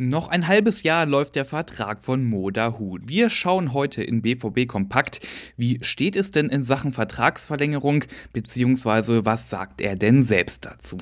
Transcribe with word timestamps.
Noch 0.00 0.28
ein 0.28 0.46
halbes 0.46 0.84
Jahr 0.84 1.06
läuft 1.06 1.34
der 1.34 1.44
Vertrag 1.44 2.04
von 2.04 2.24
Moda 2.24 2.78
Hut. 2.78 3.08
Wir 3.08 3.28
schauen 3.30 3.72
heute 3.72 4.00
in 4.00 4.22
BVB 4.22 4.68
Kompakt, 4.68 5.18
wie 5.56 5.80
steht 5.82 6.14
es 6.14 6.30
denn 6.30 6.50
in 6.50 6.62
Sachen 6.62 6.92
Vertragsverlängerung, 6.92 8.04
beziehungsweise 8.32 9.24
was 9.24 9.50
sagt 9.50 9.80
er 9.80 9.96
denn 9.96 10.22
selbst 10.22 10.64
dazu. 10.64 10.98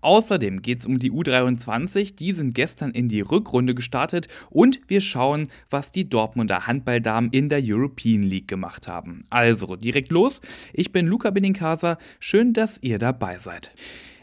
Außerdem 0.00 0.62
geht 0.62 0.78
es 0.78 0.86
um 0.86 0.98
die 0.98 1.12
U23, 1.12 2.16
die 2.16 2.32
sind 2.32 2.54
gestern 2.54 2.92
in 2.92 3.10
die 3.10 3.20
Rückrunde 3.20 3.74
gestartet 3.74 4.28
und 4.48 4.80
wir 4.88 5.02
schauen, 5.02 5.48
was 5.68 5.92
die 5.92 6.08
Dortmunder 6.08 6.66
Handballdamen 6.66 7.30
in 7.30 7.50
der 7.50 7.60
European 7.62 8.22
League 8.22 8.48
gemacht 8.48 8.88
haben. 8.88 9.24
Also 9.28 9.76
direkt 9.76 10.10
los, 10.10 10.40
ich 10.72 10.90
bin 10.90 11.06
Luca 11.06 11.28
Benincasa, 11.28 11.98
schön, 12.18 12.54
dass 12.54 12.82
ihr 12.82 12.96
dabei 12.96 13.38
seid. 13.38 13.74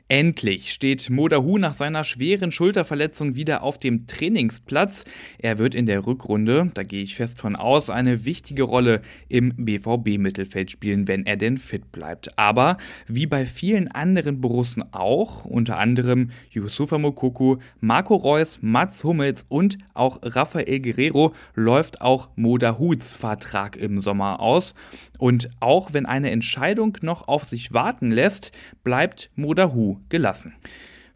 Endlich 0.07 0.71
steht 0.71 1.09
Modahu 1.09 1.57
nach 1.57 1.73
seiner 1.73 2.03
schweren 2.03 2.51
Schulterverletzung 2.51 3.33
wieder 3.33 3.63
auf 3.63 3.79
dem 3.79 4.05
Trainingsplatz. 4.05 5.03
Er 5.39 5.57
wird 5.57 5.73
in 5.73 5.87
der 5.87 6.05
Rückrunde, 6.05 6.69
da 6.75 6.83
gehe 6.83 7.01
ich 7.01 7.15
fest 7.15 7.39
von 7.39 7.55
aus, 7.55 7.89
eine 7.89 8.23
wichtige 8.23 8.61
Rolle 8.61 9.01
im 9.29 9.53
BVB-Mittelfeld 9.55 10.69
spielen, 10.69 11.07
wenn 11.07 11.25
er 11.25 11.37
denn 11.37 11.57
fit 11.57 11.91
bleibt. 11.91 12.37
Aber 12.37 12.77
wie 13.07 13.25
bei 13.25 13.47
vielen 13.47 13.87
anderen 13.87 14.41
Borussen 14.41 14.83
auch, 14.93 15.43
unter 15.43 15.79
anderem 15.79 16.29
Yusufa 16.51 16.99
Mokoku, 16.99 17.57
Marco 17.79 18.13
Reus, 18.13 18.59
Mats 18.61 19.03
Hummels 19.03 19.47
und 19.49 19.79
auch 19.95 20.19
Rafael 20.21 20.81
Guerrero, 20.81 21.33
läuft 21.55 22.01
auch 22.01 22.29
Modahuts 22.35 23.15
Vertrag 23.15 23.75
im 23.75 23.99
Sommer 24.01 24.39
aus. 24.39 24.75
Und 25.17 25.49
auch 25.61 25.93
wenn 25.93 26.05
eine 26.05 26.29
Entscheidung 26.29 26.95
noch 27.01 27.27
auf 27.27 27.45
sich 27.45 27.73
warten 27.73 28.11
lässt, 28.11 28.51
bleibt 28.83 29.31
Modahu 29.35 29.94
gelassen. 30.09 30.53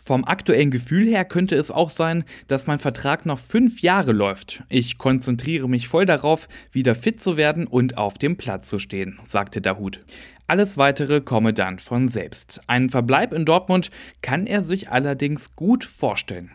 Vom 0.01 0.23
aktuellen 0.23 0.71
Gefühl 0.71 1.05
her 1.07 1.25
könnte 1.25 1.55
es 1.55 1.71
auch 1.71 1.89
sein, 1.89 2.23
dass 2.47 2.67
mein 2.67 2.79
Vertrag 2.79 3.25
noch 3.25 3.37
fünf 3.37 3.81
Jahre 3.81 4.13
läuft. 4.13 4.63
Ich 4.69 4.97
konzentriere 4.97 5.67
mich 5.67 5.89
voll 5.89 6.05
darauf, 6.05 6.47
wieder 6.71 6.95
fit 6.95 7.21
zu 7.21 7.35
werden 7.35 7.67
und 7.67 7.97
auf 7.97 8.17
dem 8.17 8.37
Platz 8.37 8.69
zu 8.69 8.79
stehen, 8.79 9.17
sagte 9.25 9.61
Dahut. 9.61 9.99
Alles 10.47 10.77
weitere 10.77 11.21
komme 11.21 11.53
dann 11.53 11.79
von 11.79 12.07
selbst. 12.07 12.61
Einen 12.65 12.89
Verbleib 12.89 13.33
in 13.33 13.45
Dortmund 13.45 13.91
kann 14.21 14.47
er 14.47 14.63
sich 14.63 14.89
allerdings 14.89 15.55
gut 15.55 15.83
vorstellen. 15.83 16.51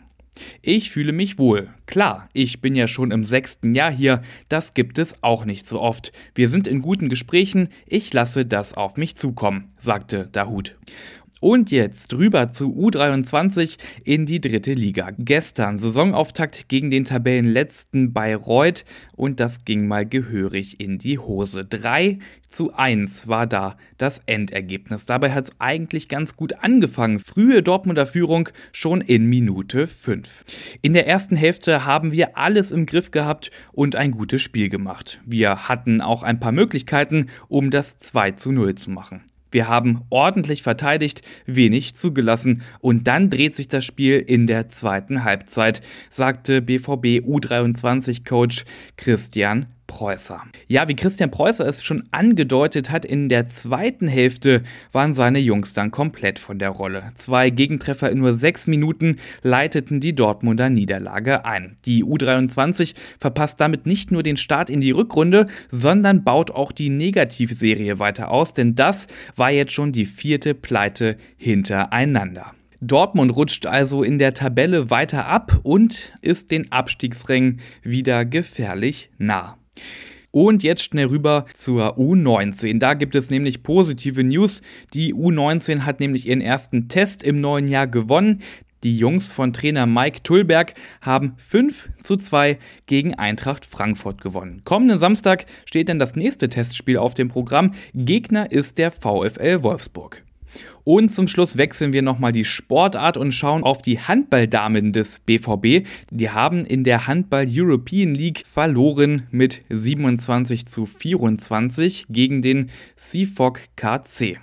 Ich 0.62 0.90
fühle 0.90 1.12
mich 1.12 1.38
wohl. 1.38 1.68
Klar, 1.86 2.28
ich 2.32 2.60
bin 2.60 2.74
ja 2.74 2.88
schon 2.88 3.12
im 3.12 3.24
sechsten 3.24 3.74
Jahr 3.74 3.92
hier, 3.92 4.22
das 4.48 4.74
gibt 4.74 4.98
es 4.98 5.22
auch 5.22 5.44
nicht 5.44 5.68
so 5.68 5.80
oft. 5.80 6.10
Wir 6.34 6.48
sind 6.48 6.66
in 6.66 6.82
guten 6.82 7.08
Gesprächen, 7.08 7.68
ich 7.86 8.12
lasse 8.12 8.44
das 8.44 8.74
auf 8.74 8.96
mich 8.96 9.14
zukommen, 9.16 9.72
sagte 9.78 10.28
Dahut. 10.32 10.76
Und 11.44 11.70
jetzt 11.70 12.14
rüber 12.14 12.52
zu 12.52 12.74
U23 12.74 13.76
in 14.02 14.24
die 14.24 14.40
dritte 14.40 14.72
Liga. 14.72 15.10
Gestern 15.18 15.78
Saisonauftakt 15.78 16.70
gegen 16.70 16.88
den 16.88 17.04
Tabellenletzten 17.04 18.14
Bayreuth 18.14 18.86
und 19.14 19.40
das 19.40 19.66
ging 19.66 19.86
mal 19.86 20.06
gehörig 20.06 20.80
in 20.80 20.96
die 20.96 21.18
Hose. 21.18 21.66
3 21.66 22.18
zu 22.50 22.72
1 22.72 23.28
war 23.28 23.46
da 23.46 23.76
das 23.98 24.22
Endergebnis. 24.24 25.04
Dabei 25.04 25.32
hat 25.32 25.44
es 25.44 25.50
eigentlich 25.58 26.08
ganz 26.08 26.34
gut 26.34 26.64
angefangen. 26.64 27.18
Frühe 27.18 27.62
Dortmunder 27.62 28.06
Führung 28.06 28.48
schon 28.72 29.02
in 29.02 29.26
Minute 29.26 29.86
5. 29.86 30.46
In 30.80 30.94
der 30.94 31.06
ersten 31.06 31.36
Hälfte 31.36 31.84
haben 31.84 32.12
wir 32.12 32.38
alles 32.38 32.72
im 32.72 32.86
Griff 32.86 33.10
gehabt 33.10 33.50
und 33.72 33.96
ein 33.96 34.12
gutes 34.12 34.40
Spiel 34.40 34.70
gemacht. 34.70 35.20
Wir 35.26 35.68
hatten 35.68 36.00
auch 36.00 36.22
ein 36.22 36.40
paar 36.40 36.52
Möglichkeiten, 36.52 37.28
um 37.48 37.70
das 37.70 37.98
2 37.98 38.30
zu 38.32 38.50
0 38.50 38.76
zu 38.76 38.90
machen. 38.90 39.20
Wir 39.54 39.68
haben 39.68 40.00
ordentlich 40.10 40.64
verteidigt, 40.64 41.22
wenig 41.46 41.94
zugelassen. 41.94 42.62
Und 42.80 43.06
dann 43.06 43.30
dreht 43.30 43.54
sich 43.54 43.68
das 43.68 43.84
Spiel 43.84 44.18
in 44.18 44.48
der 44.48 44.68
zweiten 44.68 45.22
Halbzeit, 45.22 45.80
sagte 46.10 46.60
BVB 46.60 47.22
U23-Coach 47.24 48.64
Christian 48.96 49.66
Preußer. 49.94 50.42
Ja, 50.66 50.88
wie 50.88 50.96
Christian 50.96 51.30
Preußer 51.30 51.64
es 51.68 51.84
schon 51.84 52.02
angedeutet 52.10 52.90
hat, 52.90 53.04
in 53.04 53.28
der 53.28 53.48
zweiten 53.48 54.08
Hälfte 54.08 54.64
waren 54.90 55.14
seine 55.14 55.38
Jungs 55.38 55.72
dann 55.72 55.92
komplett 55.92 56.40
von 56.40 56.58
der 56.58 56.70
Rolle. 56.70 57.12
Zwei 57.14 57.50
Gegentreffer 57.50 58.10
in 58.10 58.18
nur 58.18 58.32
sechs 58.32 58.66
Minuten 58.66 59.20
leiteten 59.42 60.00
die 60.00 60.12
Dortmunder 60.12 60.68
Niederlage 60.68 61.44
ein. 61.44 61.76
Die 61.84 62.04
U23 62.04 62.94
verpasst 63.20 63.60
damit 63.60 63.86
nicht 63.86 64.10
nur 64.10 64.24
den 64.24 64.36
Start 64.36 64.68
in 64.68 64.80
die 64.80 64.90
Rückrunde, 64.90 65.46
sondern 65.70 66.24
baut 66.24 66.50
auch 66.50 66.72
die 66.72 66.90
Negativserie 66.90 68.00
weiter 68.00 68.32
aus, 68.32 68.52
denn 68.52 68.74
das 68.74 69.06
war 69.36 69.52
jetzt 69.52 69.72
schon 69.72 69.92
die 69.92 70.06
vierte 70.06 70.54
Pleite 70.54 71.18
hintereinander. 71.36 72.52
Dortmund 72.80 73.36
rutscht 73.36 73.66
also 73.66 74.02
in 74.02 74.18
der 74.18 74.34
Tabelle 74.34 74.90
weiter 74.90 75.26
ab 75.26 75.60
und 75.62 76.12
ist 76.20 76.50
den 76.50 76.72
Abstiegsrängen 76.72 77.60
wieder 77.84 78.24
gefährlich 78.24 79.10
nah. 79.18 79.56
Und 80.30 80.64
jetzt 80.64 80.82
schnell 80.82 81.06
rüber 81.06 81.44
zur 81.54 81.96
U19. 81.96 82.80
Da 82.80 82.94
gibt 82.94 83.14
es 83.14 83.30
nämlich 83.30 83.62
positive 83.62 84.24
News. 84.24 84.62
Die 84.92 85.14
U19 85.14 85.82
hat 85.82 86.00
nämlich 86.00 86.26
ihren 86.26 86.40
ersten 86.40 86.88
Test 86.88 87.22
im 87.22 87.40
neuen 87.40 87.68
Jahr 87.68 87.86
gewonnen. 87.86 88.42
Die 88.82 88.98
Jungs 88.98 89.30
von 89.30 89.52
Trainer 89.52 89.86
Mike 89.86 90.24
Tullberg 90.24 90.74
haben 91.00 91.34
5 91.36 91.88
zu 92.02 92.16
2 92.16 92.58
gegen 92.86 93.14
Eintracht 93.14 93.64
Frankfurt 93.64 94.20
gewonnen. 94.20 94.62
Kommenden 94.64 94.98
Samstag 94.98 95.46
steht 95.66 95.88
dann 95.88 96.00
das 96.00 96.16
nächste 96.16 96.48
Testspiel 96.48 96.98
auf 96.98 97.14
dem 97.14 97.28
Programm. 97.28 97.72
Gegner 97.94 98.50
ist 98.50 98.76
der 98.78 98.90
VfL 98.90 99.62
Wolfsburg. 99.62 100.23
Und 100.84 101.14
zum 101.14 101.28
Schluss 101.28 101.56
wechseln 101.56 101.92
wir 101.92 102.02
nochmal 102.02 102.32
die 102.32 102.44
Sportart 102.44 103.16
und 103.16 103.32
schauen 103.32 103.62
auf 103.62 103.80
die 103.80 103.98
Handballdamen 103.98 104.92
des 104.92 105.20
BVB. 105.20 105.86
Die 106.10 106.30
haben 106.30 106.64
in 106.66 106.84
der 106.84 107.06
Handball 107.06 107.46
European 107.48 108.14
League 108.14 108.44
verloren 108.46 109.26
mit 109.30 109.62
27 109.70 110.66
zu 110.66 110.86
24 110.86 112.06
gegen 112.10 112.42
den 112.42 112.70
CFOC 112.96 113.60
KC. 113.76 114.38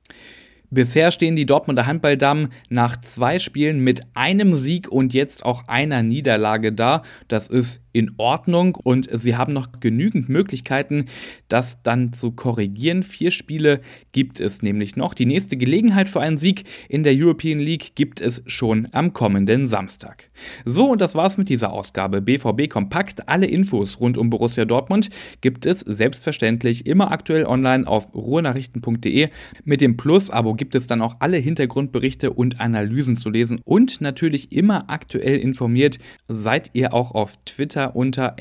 Bisher 0.74 1.12
stehen 1.12 1.36
die 1.36 1.46
Dortmunder 1.46 1.86
Handballdamen 1.86 2.48
nach 2.70 2.96
zwei 2.96 3.40
Spielen 3.40 3.82
mit 3.82 4.04
einem 4.14 4.56
Sieg 4.56 4.88
und 4.88 5.14
jetzt 5.14 5.44
auch 5.44 5.68
einer 5.68 6.02
Niederlage 6.02 6.72
da. 6.72 7.02
Das 7.28 7.50
ist 7.50 7.82
in 7.92 8.14
Ordnung 8.16 8.76
und 8.76 9.10
sie 9.12 9.36
haben 9.36 9.52
noch 9.52 9.82
genügend 9.82 10.30
Möglichkeiten, 10.30 11.08
das 11.50 11.84
dann 11.84 12.14
zu 12.14 12.32
korrigieren. 12.32 13.04
Vier 13.04 13.32
Spiele 13.32 13.82
gibt 14.14 14.40
es 14.40 14.62
nämlich 14.62 14.96
noch. 14.96 15.14
Die 15.14 15.26
nächste 15.26 15.58
Gelegenheit 15.58 16.08
für 16.08 16.22
einen 16.22 16.38
Sieg 16.38 16.64
in 16.88 17.04
der 17.04 17.16
European 17.18 17.60
League 17.60 17.92
gibt 17.96 18.22
es 18.22 18.42
schon 18.46 18.88
am 18.94 19.12
kommenden 19.12 19.68
Samstag. 19.68 20.30
So, 20.64 20.90
und 20.90 21.02
das 21.02 21.16
war's 21.16 21.38
mit 21.38 21.50
dieser 21.50 21.74
Ausgabe. 21.74 22.22
BVB 22.22 22.70
Kompakt. 22.70 23.28
Alle 23.28 23.46
Infos 23.46 24.00
rund 24.00 24.18
um 24.18 24.30
Borussia 24.30 24.64
Dortmund 24.64 25.10
gibt 25.42 25.66
es 25.66 25.82
selbstverständlich 25.82 26.86
immer 26.86 27.12
aktuell 27.12 27.46
online 27.46 27.86
auf 27.86 28.16
ruhenachrichten.de. 28.16 29.28
Mit 29.66 29.82
dem 29.82 29.98
Plus-Abo 29.98 30.56
gibt 30.62 30.76
es 30.76 30.86
dann 30.86 31.02
auch 31.02 31.16
alle 31.18 31.38
Hintergrundberichte 31.38 32.34
und 32.34 32.62
Analysen 32.62 33.18
zu 33.18 33.32
lesen 33.32 33.60
und 33.66 34.00
natürlich 34.00 34.52
immer 34.52 34.92
aktuell 34.92 35.40
informiert 35.40 35.98
seid 36.28 36.70
ihr 36.74 36.94
auch 36.94 37.16
auf 37.16 37.34
Twitter 37.46 37.96
unter 37.96 38.36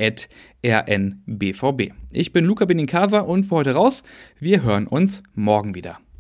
rnbvb. 0.63 1.93
Ich 2.13 2.35
bin 2.35 2.45
Luca 2.45 2.67
Benincasa 2.67 3.21
und 3.21 3.45
für 3.45 3.55
heute 3.55 3.73
raus. 3.73 4.03
Wir 4.39 4.63
hören 4.63 4.87
uns 4.87 5.23
morgen 5.35 5.75
wieder. 5.75 6.01